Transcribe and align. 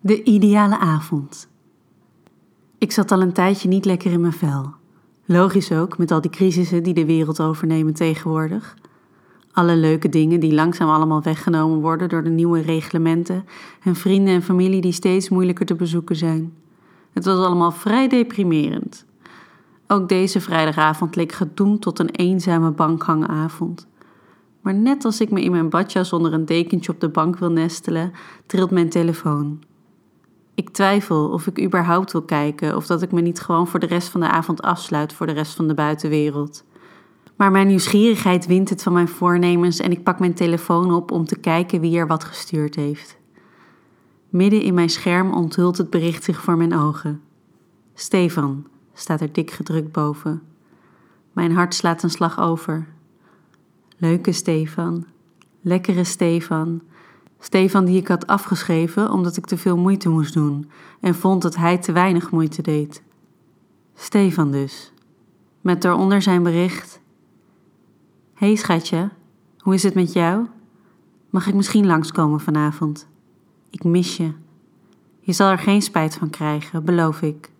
De 0.00 0.22
ideale 0.22 0.78
avond. 0.78 1.48
Ik 2.78 2.92
zat 2.92 3.12
al 3.12 3.20
een 3.20 3.32
tijdje 3.32 3.68
niet 3.68 3.84
lekker 3.84 4.12
in 4.12 4.20
mijn 4.20 4.32
vel. 4.32 4.72
Logisch 5.24 5.72
ook, 5.72 5.98
met 5.98 6.10
al 6.10 6.20
die 6.20 6.30
crisissen 6.30 6.82
die 6.82 6.94
de 6.94 7.04
wereld 7.04 7.40
overnemen 7.40 7.94
tegenwoordig. 7.94 8.76
Alle 9.52 9.76
leuke 9.76 10.08
dingen 10.08 10.40
die 10.40 10.54
langzaam 10.54 10.88
allemaal 10.88 11.22
weggenomen 11.22 11.80
worden 11.80 12.08
door 12.08 12.22
de 12.22 12.30
nieuwe 12.30 12.60
reglementen 12.60 13.44
en 13.82 13.94
vrienden 13.94 14.34
en 14.34 14.42
familie 14.42 14.80
die 14.80 14.92
steeds 14.92 15.28
moeilijker 15.28 15.66
te 15.66 15.74
bezoeken 15.74 16.16
zijn. 16.16 16.54
Het 17.12 17.24
was 17.24 17.46
allemaal 17.46 17.72
vrij 17.72 18.08
deprimerend. 18.08 19.04
Ook 19.86 20.08
deze 20.08 20.40
vrijdagavond 20.40 21.16
leek 21.16 21.32
gedoemd 21.32 21.82
tot 21.82 21.98
een 21.98 22.10
eenzame 22.10 22.70
bankhangavond. 22.70 23.86
Maar 24.60 24.74
net 24.74 25.04
als 25.04 25.20
ik 25.20 25.30
me 25.30 25.42
in 25.42 25.50
mijn 25.50 25.68
badjas 25.68 26.12
onder 26.12 26.32
een 26.32 26.46
dekentje 26.46 26.92
op 26.92 27.00
de 27.00 27.08
bank 27.08 27.38
wil 27.38 27.50
nestelen, 27.50 28.12
trilt 28.46 28.70
mijn 28.70 28.88
telefoon. 28.88 29.66
Ik 30.58 30.70
twijfel 30.70 31.28
of 31.28 31.46
ik 31.46 31.60
überhaupt 31.60 32.12
wil 32.12 32.22
kijken 32.22 32.76
of 32.76 32.86
dat 32.86 33.02
ik 33.02 33.12
me 33.12 33.20
niet 33.20 33.40
gewoon 33.40 33.66
voor 33.66 33.80
de 33.80 33.86
rest 33.86 34.08
van 34.08 34.20
de 34.20 34.28
avond 34.28 34.62
afsluit 34.62 35.12
voor 35.12 35.26
de 35.26 35.32
rest 35.32 35.54
van 35.54 35.68
de 35.68 35.74
buitenwereld. 35.74 36.64
Maar 37.36 37.50
mijn 37.50 37.66
nieuwsgierigheid 37.66 38.46
wint 38.46 38.68
het 38.68 38.82
van 38.82 38.92
mijn 38.92 39.08
voornemens 39.08 39.78
en 39.78 39.90
ik 39.90 40.02
pak 40.02 40.18
mijn 40.18 40.34
telefoon 40.34 40.92
op 40.92 41.10
om 41.10 41.24
te 41.24 41.38
kijken 41.38 41.80
wie 41.80 41.98
er 41.98 42.06
wat 42.06 42.24
gestuurd 42.24 42.74
heeft. 42.74 43.18
Midden 44.28 44.62
in 44.62 44.74
mijn 44.74 44.88
scherm 44.88 45.32
onthult 45.32 45.78
het 45.78 45.90
bericht 45.90 46.24
zich 46.24 46.40
voor 46.40 46.56
mijn 46.56 46.74
ogen. 46.74 47.20
Stefan, 47.94 48.66
staat 48.94 49.20
er 49.20 49.32
dik 49.32 49.50
gedrukt 49.50 49.92
boven. 49.92 50.42
Mijn 51.32 51.52
hart 51.52 51.74
slaat 51.74 52.02
een 52.02 52.10
slag 52.10 52.40
over. 52.40 52.86
Leuke 53.96 54.32
Stefan, 54.32 55.06
lekkere 55.60 56.04
Stefan, 56.04 56.82
Stefan 57.38 57.84
die 57.84 57.96
ik 57.96 58.08
had 58.08 58.26
afgeschreven 58.26 59.12
omdat 59.12 59.36
ik 59.36 59.46
te 59.46 59.56
veel 59.56 59.76
moeite 59.76 60.08
moest 60.08 60.34
doen 60.34 60.70
en 61.00 61.14
vond 61.14 61.42
dat 61.42 61.56
hij 61.56 61.78
te 61.78 61.92
weinig 61.92 62.30
moeite 62.30 62.62
deed. 62.62 63.02
Stefan 63.94 64.50
dus. 64.50 64.92
Met 65.60 65.82
daaronder 65.82 66.22
zijn 66.22 66.42
bericht: 66.42 67.00
Hey 68.34 68.54
schatje, 68.54 69.10
hoe 69.58 69.74
is 69.74 69.82
het 69.82 69.94
met 69.94 70.12
jou? 70.12 70.46
Mag 71.30 71.46
ik 71.46 71.54
misschien 71.54 71.86
langskomen 71.86 72.40
vanavond? 72.40 73.08
Ik 73.70 73.84
mis 73.84 74.16
je. 74.16 74.32
Je 75.20 75.32
zal 75.32 75.50
er 75.50 75.58
geen 75.58 75.82
spijt 75.82 76.14
van 76.14 76.30
krijgen, 76.30 76.84
beloof 76.84 77.22
ik. 77.22 77.50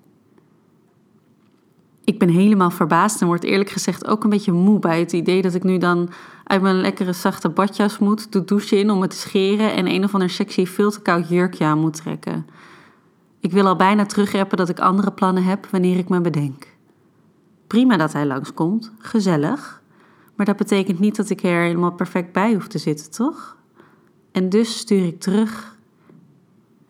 Ik 2.09 2.19
ben 2.19 2.29
helemaal 2.29 2.71
verbaasd 2.71 3.21
en 3.21 3.27
word 3.27 3.45
eerlijk 3.45 3.71
gezegd 3.71 4.07
ook 4.07 4.25
een 4.25 4.31
beetje 4.31 4.53
moe 4.53 4.79
bij 4.79 5.01
het 5.01 5.13
idee 5.13 5.43
dat 5.43 5.55
ik 5.55 5.63
nu 5.63 5.79
dan 5.79 6.11
uit 6.45 6.63
mijn 6.63 6.81
lekkere 6.81 7.13
zachte 7.13 7.49
badjas 7.49 7.99
moet, 7.99 8.33
de 8.33 8.45
douche 8.45 8.79
in 8.79 8.91
om 8.91 9.01
het 9.01 9.11
te 9.11 9.17
scheren 9.17 9.73
en 9.73 9.87
een 9.87 10.05
of 10.05 10.15
ander 10.15 10.31
sexy 10.31 10.67
veel 10.67 10.91
te 10.91 11.01
koud 11.01 11.29
jurkje 11.29 11.65
aan 11.65 11.79
moet 11.79 11.97
trekken. 11.97 12.47
Ik 13.41 13.53
wil 13.53 13.67
al 13.67 13.77
bijna 13.77 14.07
terugrappen 14.07 14.57
dat 14.57 14.69
ik 14.69 14.79
andere 14.81 15.13
plannen 15.13 15.45
heb 15.45 15.67
wanneer 15.67 15.99
ik 15.99 16.09
me 16.09 16.21
bedenk. 16.21 16.67
Prima 17.67 17.97
dat 17.97 18.13
hij 18.13 18.27
langskomt, 18.27 18.93
gezellig, 18.99 19.83
maar 20.35 20.47
dat 20.47 20.57
betekent 20.57 20.99
niet 20.99 21.17
dat 21.17 21.31
ik 21.31 21.43
er 21.43 21.63
helemaal 21.63 21.93
perfect 21.93 22.33
bij 22.33 22.55
hoef 22.55 22.67
te 22.67 22.79
zitten, 22.79 23.11
toch? 23.11 23.57
En 24.33 24.49
dus 24.49 24.79
stuur 24.79 25.07
ik 25.07 25.21
terug. 25.21 25.77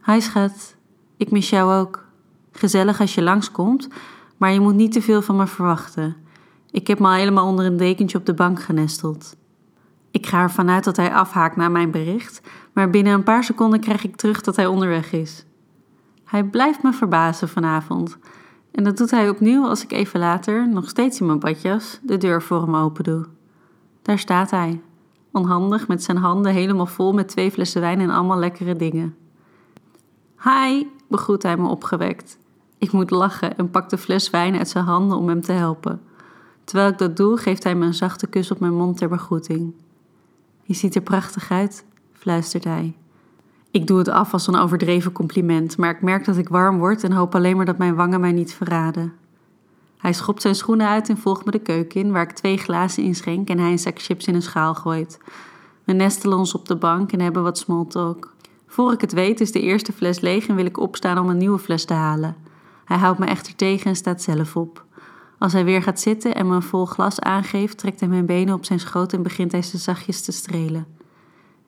Hi 0.04 0.20
schat, 0.20 0.76
ik 1.16 1.30
mis 1.30 1.50
jou 1.50 1.80
ook. 1.80 2.06
Gezellig 2.52 3.00
als 3.00 3.14
je 3.14 3.22
langskomt, 3.22 3.88
maar 4.38 4.52
je 4.52 4.60
moet 4.60 4.74
niet 4.74 4.92
te 4.92 5.02
veel 5.02 5.22
van 5.22 5.36
me 5.36 5.46
verwachten. 5.46 6.16
Ik 6.70 6.86
heb 6.86 6.98
me 6.98 7.06
al 7.06 7.12
helemaal 7.12 7.46
onder 7.46 7.66
een 7.66 7.76
dekentje 7.76 8.18
op 8.18 8.26
de 8.26 8.34
bank 8.34 8.62
genesteld. 8.62 9.36
Ik 10.10 10.26
ga 10.26 10.42
ervan 10.42 10.70
uit 10.70 10.84
dat 10.84 10.96
hij 10.96 11.12
afhaakt 11.12 11.56
na 11.56 11.68
mijn 11.68 11.90
bericht, 11.90 12.40
maar 12.72 12.90
binnen 12.90 13.12
een 13.12 13.22
paar 13.22 13.44
seconden 13.44 13.80
krijg 13.80 14.04
ik 14.04 14.16
terug 14.16 14.40
dat 14.40 14.56
hij 14.56 14.66
onderweg 14.66 15.12
is. 15.12 15.44
Hij 16.24 16.44
blijft 16.44 16.82
me 16.82 16.92
verbazen 16.92 17.48
vanavond. 17.48 18.18
En 18.70 18.84
dat 18.84 18.96
doet 18.96 19.10
hij 19.10 19.28
opnieuw 19.28 19.66
als 19.66 19.82
ik 19.82 19.92
even 19.92 20.20
later, 20.20 20.68
nog 20.68 20.88
steeds 20.88 21.20
in 21.20 21.26
mijn 21.26 21.38
badjas, 21.38 22.00
de 22.02 22.16
deur 22.16 22.42
voor 22.42 22.60
hem 22.60 22.76
open 22.76 23.04
doe. 23.04 23.26
Daar 24.02 24.18
staat 24.18 24.50
hij, 24.50 24.80
onhandig 25.32 25.88
met 25.88 26.02
zijn 26.02 26.16
handen 26.16 26.52
helemaal 26.52 26.86
vol 26.86 27.12
met 27.12 27.28
twee 27.28 27.50
flessen 27.50 27.80
wijn 27.80 28.00
en 28.00 28.10
allemaal 28.10 28.38
lekkere 28.38 28.76
dingen. 28.76 29.16
Hi, 30.42 30.86
begroet 31.08 31.42
hij 31.42 31.56
me 31.56 31.68
opgewekt. 31.68 32.38
Ik 32.78 32.92
moet 32.92 33.10
lachen 33.10 33.56
en 33.56 33.70
pak 33.70 33.88
de 33.88 33.98
fles 33.98 34.30
wijn 34.30 34.56
uit 34.56 34.68
zijn 34.68 34.84
handen 34.84 35.18
om 35.18 35.28
hem 35.28 35.40
te 35.40 35.52
helpen. 35.52 36.00
Terwijl 36.64 36.90
ik 36.90 36.98
dat 36.98 37.16
doe, 37.16 37.36
geeft 37.36 37.64
hij 37.64 37.74
me 37.74 37.86
een 37.86 37.94
zachte 37.94 38.26
kus 38.26 38.50
op 38.50 38.60
mijn 38.60 38.74
mond 38.74 38.96
ter 38.96 39.08
begroeting. 39.08 39.74
Je 40.62 40.74
ziet 40.74 40.94
er 40.94 41.02
prachtig 41.02 41.50
uit, 41.50 41.84
fluistert 42.12 42.64
hij. 42.64 42.96
Ik 43.70 43.86
doe 43.86 43.98
het 43.98 44.08
af 44.08 44.32
als 44.32 44.46
een 44.46 44.56
overdreven 44.56 45.12
compliment, 45.12 45.76
maar 45.76 45.90
ik 45.90 46.02
merk 46.02 46.24
dat 46.24 46.36
ik 46.36 46.48
warm 46.48 46.78
word 46.78 47.04
en 47.04 47.12
hoop 47.12 47.34
alleen 47.34 47.56
maar 47.56 47.64
dat 47.64 47.78
mijn 47.78 47.94
wangen 47.94 48.20
mij 48.20 48.32
niet 48.32 48.54
verraden. 48.54 49.12
Hij 49.98 50.12
schopt 50.12 50.42
zijn 50.42 50.54
schoenen 50.54 50.88
uit 50.88 51.08
en 51.08 51.18
volgt 51.18 51.44
me 51.44 51.50
de 51.50 51.58
keuken 51.58 52.00
in, 52.00 52.12
waar 52.12 52.22
ik 52.22 52.32
twee 52.32 52.56
glazen 52.56 53.02
inschenk 53.02 53.48
en 53.48 53.58
hij 53.58 53.70
een 53.70 53.78
zak 53.78 54.00
chips 54.00 54.26
in 54.26 54.34
een 54.34 54.42
schaal 54.42 54.74
gooit. 54.74 55.18
We 55.84 55.92
nestelen 55.92 56.38
ons 56.38 56.54
op 56.54 56.66
de 56.66 56.76
bank 56.76 57.12
en 57.12 57.20
hebben 57.20 57.42
wat 57.42 57.58
smalltalk. 57.58 58.34
Voor 58.66 58.92
ik 58.92 59.00
het 59.00 59.12
weet 59.12 59.40
is 59.40 59.52
de 59.52 59.60
eerste 59.60 59.92
fles 59.92 60.20
leeg 60.20 60.46
en 60.46 60.54
wil 60.54 60.66
ik 60.66 60.78
opstaan 60.78 61.18
om 61.18 61.28
een 61.28 61.38
nieuwe 61.38 61.58
fles 61.58 61.84
te 61.84 61.94
halen. 61.94 62.36
Hij 62.88 62.96
houdt 62.96 63.18
me 63.18 63.26
echter 63.26 63.56
tegen 63.56 63.86
en 63.86 63.96
staat 63.96 64.22
zelf 64.22 64.56
op. 64.56 64.84
Als 65.38 65.52
hij 65.52 65.64
weer 65.64 65.82
gaat 65.82 66.00
zitten 66.00 66.34
en 66.34 66.46
me 66.48 66.54
een 66.54 66.62
vol 66.62 66.84
glas 66.84 67.20
aangeeft, 67.20 67.78
trekt 67.78 68.00
hij 68.00 68.08
mijn 68.08 68.26
benen 68.26 68.54
op 68.54 68.64
zijn 68.64 68.80
schoot 68.80 69.12
en 69.12 69.22
begint 69.22 69.52
hij 69.52 69.62
ze 69.62 69.78
zachtjes 69.78 70.22
te 70.22 70.32
strelen. 70.32 70.86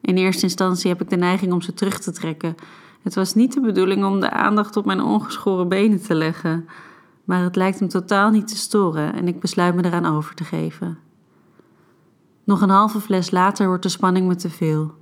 In 0.01 0.17
eerste 0.17 0.43
instantie 0.43 0.89
heb 0.89 1.01
ik 1.01 1.09
de 1.09 1.15
neiging 1.15 1.53
om 1.53 1.61
ze 1.61 1.73
terug 1.73 1.99
te 1.99 2.11
trekken. 2.11 2.55
Het 3.01 3.15
was 3.15 3.33
niet 3.33 3.53
de 3.53 3.61
bedoeling 3.61 4.05
om 4.05 4.19
de 4.19 4.31
aandacht 4.31 4.77
op 4.77 4.85
mijn 4.85 5.01
ongeschoren 5.01 5.67
benen 5.67 6.01
te 6.01 6.15
leggen, 6.15 6.67
maar 7.23 7.43
het 7.43 7.55
lijkt 7.55 7.79
hem 7.79 7.87
totaal 7.87 8.29
niet 8.29 8.47
te 8.47 8.57
storen 8.57 9.13
en 9.13 9.27
ik 9.27 9.39
besluit 9.39 9.75
me 9.75 9.85
eraan 9.85 10.05
over 10.05 10.35
te 10.35 10.43
geven. 10.43 10.97
Nog 12.43 12.61
een 12.61 12.69
halve 12.69 12.99
fles 12.99 13.31
later 13.31 13.67
wordt 13.67 13.83
de 13.83 13.89
spanning 13.89 14.27
me 14.27 14.35
te 14.35 14.49
veel. 14.49 14.93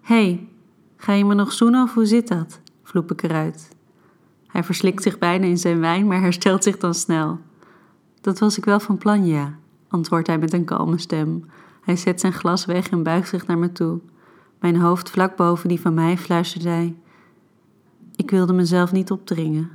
hey, 0.00 0.48
ga 0.96 1.12
je 1.12 1.24
me 1.24 1.34
nog 1.34 1.52
zoenen 1.52 1.82
of 1.82 1.94
hoe 1.94 2.06
zit 2.06 2.28
dat? 2.28 2.60
vloep 2.82 3.10
ik 3.10 3.22
eruit. 3.22 3.70
Hij 4.52 4.64
verslikt 4.64 5.02
zich 5.02 5.18
bijna 5.18 5.46
in 5.46 5.58
zijn 5.58 5.80
wijn, 5.80 6.06
maar 6.06 6.20
herstelt 6.20 6.62
zich 6.62 6.76
dan 6.76 6.94
snel. 6.94 7.38
Dat 8.20 8.38
was 8.38 8.58
ik 8.58 8.64
wel 8.64 8.80
van 8.80 8.98
plan, 8.98 9.26
ja, 9.26 9.58
antwoordt 9.88 10.26
hij 10.26 10.38
met 10.38 10.52
een 10.52 10.64
kalme 10.64 10.98
stem. 10.98 11.44
Hij 11.82 11.96
zet 11.96 12.20
zijn 12.20 12.32
glas 12.32 12.64
weg 12.64 12.88
en 12.88 13.02
buigt 13.02 13.28
zich 13.28 13.46
naar 13.46 13.58
me 13.58 13.72
toe. 13.72 14.00
Mijn 14.60 14.76
hoofd 14.76 15.10
vlak 15.10 15.36
boven 15.36 15.68
die 15.68 15.80
van 15.80 15.94
mij 15.94 16.18
fluistert 16.18 16.64
hij. 16.64 16.96
Ik 18.16 18.30
wilde 18.30 18.52
mezelf 18.52 18.92
niet 18.92 19.10
opdringen. 19.10 19.70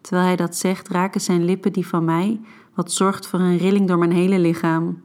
Terwijl 0.00 0.26
hij 0.26 0.36
dat 0.36 0.56
zegt, 0.56 0.88
raken 0.88 1.20
zijn 1.20 1.44
lippen 1.44 1.72
die 1.72 1.86
van 1.86 2.04
mij, 2.04 2.40
wat 2.74 2.92
zorgt 2.92 3.26
voor 3.26 3.40
een 3.40 3.56
rilling 3.56 3.88
door 3.88 3.98
mijn 3.98 4.12
hele 4.12 4.38
lichaam. 4.38 5.02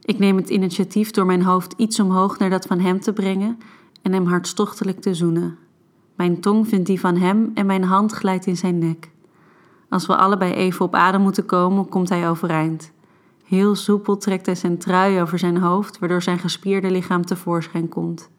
Ik 0.00 0.18
neem 0.18 0.36
het 0.36 0.50
initiatief 0.50 1.10
door 1.10 1.26
mijn 1.26 1.42
hoofd 1.42 1.74
iets 1.76 2.00
omhoog 2.00 2.38
naar 2.38 2.50
dat 2.50 2.66
van 2.66 2.80
hem 2.80 3.00
te 3.00 3.12
brengen 3.12 3.58
en 4.02 4.12
hem 4.12 4.26
hartstochtelijk 4.26 5.00
te 5.00 5.14
zoenen. 5.14 5.58
Mijn 6.24 6.40
tong 6.40 6.68
vindt 6.68 6.86
die 6.86 7.00
van 7.00 7.16
hem 7.16 7.50
en 7.54 7.66
mijn 7.66 7.84
hand 7.84 8.12
glijdt 8.12 8.46
in 8.46 8.56
zijn 8.56 8.78
nek. 8.78 9.10
Als 9.88 10.06
we 10.06 10.16
allebei 10.16 10.52
even 10.52 10.84
op 10.84 10.94
adem 10.94 11.20
moeten 11.20 11.46
komen, 11.46 11.88
komt 11.88 12.08
hij 12.08 12.28
overeind. 12.28 12.92
Heel 13.44 13.74
soepel 13.74 14.16
trekt 14.16 14.46
hij 14.46 14.54
zijn 14.54 14.78
trui 14.78 15.20
over 15.20 15.38
zijn 15.38 15.56
hoofd, 15.56 15.98
waardoor 15.98 16.22
zijn 16.22 16.38
gespierde 16.38 16.90
lichaam 16.90 17.24
tevoorschijn 17.24 17.88
komt. 17.88 18.30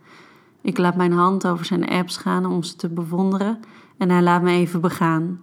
Ik 0.62 0.78
laat 0.78 0.96
mijn 0.96 1.12
hand 1.12 1.48
over 1.48 1.66
zijn 1.66 1.90
abs 1.90 2.18
gaan 2.18 2.46
om 2.46 2.64
ze 2.64 2.76
te 2.76 2.90
bewonderen 2.90 3.60
en 3.98 4.10
hij 4.10 4.22
laat 4.22 4.42
me 4.42 4.52
even 4.52 4.82
begaan. 4.82 5.42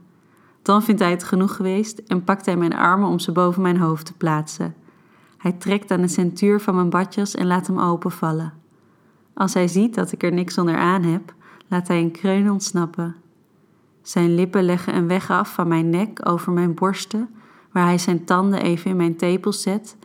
Dan 0.63 0.83
vindt 0.83 1.01
hij 1.01 1.11
het 1.11 1.25
genoeg 1.25 1.57
geweest 1.57 1.99
en 1.99 2.25
pakt 2.25 2.47
hij 2.47 2.57
mijn 2.57 2.75
armen 2.75 3.09
om 3.09 3.19
ze 3.19 3.33
boven 3.33 3.63
mijn 3.63 3.79
hoofd 3.79 4.07
te 4.07 4.13
plaatsen. 4.17 4.75
Hij 5.39 5.53
trekt 5.53 5.91
aan 5.91 6.01
de 6.01 6.09
centuur 6.09 6.61
van 6.61 6.75
mijn 6.75 6.91
badjas 6.91 7.35
en 7.35 7.47
laat 7.47 7.67
hem 7.67 7.79
openvallen. 7.79 8.53
Als 9.35 9.55
hij 9.55 9.69
ziet 9.69 9.95
dat 9.95 10.13
ik 10.13 10.23
er 10.23 10.33
niks 10.33 10.59
onder 10.59 10.77
aan 10.77 11.03
heb, 11.03 11.35
laat 11.73 11.89
hij 11.89 12.01
een 12.01 12.11
kreun 12.11 12.51
ontsnappen. 12.51 13.17
Zijn 14.03 14.35
lippen 14.35 14.65
leggen 14.65 14.97
een 14.97 15.07
weg 15.07 15.31
af 15.31 15.55
van 15.55 15.69
mijn 15.69 15.91
nek 15.91 16.29
over 16.29 16.53
mijn 16.53 16.75
borsten, 16.75 17.29
waar 17.71 17.85
hij 17.85 17.99
zijn 17.99 18.25
tanden 18.25 18.63
even 18.63 18.91
in 18.91 18.97
mijn 18.97 19.17
tepels 19.17 19.63
zet, 19.63 19.97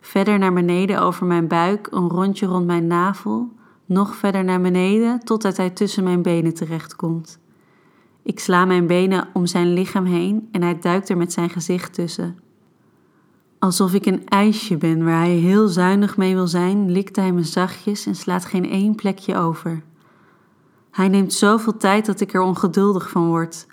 verder 0.00 0.38
naar 0.38 0.52
beneden 0.52 1.00
over 1.00 1.26
mijn 1.26 1.46
buik, 1.46 1.88
een 1.90 2.08
rondje 2.08 2.46
rond 2.46 2.66
mijn 2.66 2.86
navel, 2.86 3.52
nog 3.84 4.16
verder 4.16 4.44
naar 4.44 4.60
beneden 4.60 5.24
totdat 5.24 5.56
hij 5.56 5.70
tussen 5.70 6.04
mijn 6.04 6.22
benen 6.22 6.54
terechtkomt. 6.54 7.38
Ik 8.22 8.40
sla 8.40 8.64
mijn 8.64 8.86
benen 8.86 9.28
om 9.32 9.46
zijn 9.46 9.72
lichaam 9.72 10.04
heen 10.04 10.48
en 10.52 10.62
hij 10.62 10.78
duikt 10.78 11.08
er 11.08 11.16
met 11.16 11.32
zijn 11.32 11.50
gezicht 11.50 11.94
tussen. 11.94 12.38
Alsof 13.58 13.94
ik 13.94 14.06
een 14.06 14.28
ijsje 14.28 14.76
ben 14.76 15.04
waar 15.04 15.20
hij 15.20 15.36
heel 15.36 15.68
zuinig 15.68 16.16
mee 16.16 16.34
wil 16.34 16.46
zijn, 16.46 16.90
likt 16.90 17.16
hij 17.16 17.32
me 17.32 17.42
zachtjes 17.42 18.06
en 18.06 18.14
slaat 18.14 18.44
geen 18.44 18.70
één 18.70 18.94
plekje 18.94 19.36
over. 19.36 19.82
Hij 20.98 21.08
neemt 21.08 21.32
zoveel 21.32 21.76
tijd 21.76 22.06
dat 22.06 22.20
ik 22.20 22.34
er 22.34 22.40
ongeduldig 22.40 23.10
van 23.10 23.26
word. 23.26 23.66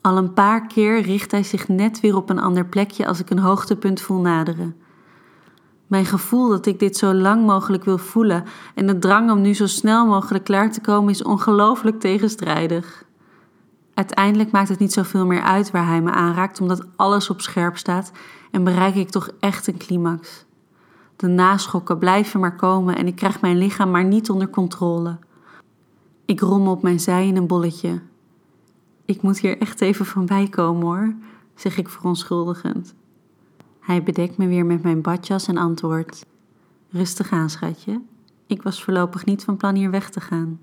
Al 0.00 0.16
een 0.16 0.32
paar 0.32 0.66
keer 0.66 1.00
richt 1.00 1.30
hij 1.30 1.42
zich 1.42 1.68
net 1.68 2.00
weer 2.00 2.16
op 2.16 2.30
een 2.30 2.38
ander 2.38 2.66
plekje 2.66 3.06
als 3.06 3.20
ik 3.20 3.30
een 3.30 3.38
hoogtepunt 3.38 4.00
voel 4.00 4.20
naderen. 4.20 4.76
Mijn 5.86 6.04
gevoel 6.04 6.48
dat 6.48 6.66
ik 6.66 6.78
dit 6.78 6.96
zo 6.96 7.14
lang 7.14 7.46
mogelijk 7.46 7.84
wil 7.84 7.98
voelen 7.98 8.44
en 8.74 8.86
de 8.86 8.98
drang 8.98 9.30
om 9.30 9.40
nu 9.40 9.54
zo 9.54 9.66
snel 9.66 10.06
mogelijk 10.06 10.44
klaar 10.44 10.72
te 10.72 10.80
komen 10.80 11.10
is 11.10 11.22
ongelooflijk 11.22 12.00
tegenstrijdig. 12.00 13.04
Uiteindelijk 13.94 14.50
maakt 14.50 14.68
het 14.68 14.78
niet 14.78 14.92
zoveel 14.92 15.26
meer 15.26 15.42
uit 15.42 15.70
waar 15.70 15.86
hij 15.86 16.02
me 16.02 16.10
aanraakt, 16.10 16.60
omdat 16.60 16.86
alles 16.96 17.30
op 17.30 17.40
scherp 17.40 17.76
staat 17.76 18.12
en 18.50 18.64
bereik 18.64 18.94
ik 18.94 19.10
toch 19.10 19.30
echt 19.40 19.66
een 19.66 19.78
climax. 19.78 20.44
De 21.16 21.26
naschokken 21.26 21.98
blijven 21.98 22.40
maar 22.40 22.56
komen 22.56 22.96
en 22.96 23.06
ik 23.06 23.16
krijg 23.16 23.40
mijn 23.40 23.58
lichaam 23.58 23.90
maar 23.90 24.04
niet 24.04 24.30
onder 24.30 24.50
controle. 24.50 25.18
Ik 26.24 26.40
rommel 26.40 26.72
op 26.72 26.82
mijn 26.82 27.00
zij 27.00 27.26
in 27.26 27.36
een 27.36 27.46
bolletje. 27.46 28.00
Ik 29.04 29.22
moet 29.22 29.38
hier 29.38 29.58
echt 29.58 29.80
even 29.80 30.06
van 30.06 30.26
bij 30.26 30.48
komen 30.48 30.82
hoor, 30.82 31.14
zeg 31.54 31.78
ik 31.78 31.88
verontschuldigend. 31.88 32.94
Hij 33.80 34.02
bedekt 34.02 34.36
me 34.36 34.46
weer 34.46 34.66
met 34.66 34.82
mijn 34.82 35.00
badjas 35.00 35.46
en 35.46 35.56
antwoordt: 35.56 36.26
Rustig 36.88 37.30
aan, 37.30 37.50
schatje. 37.50 38.00
Ik 38.46 38.62
was 38.62 38.82
voorlopig 38.82 39.24
niet 39.24 39.44
van 39.44 39.56
plan 39.56 39.74
hier 39.74 39.90
weg 39.90 40.10
te 40.10 40.20
gaan. 40.20 40.60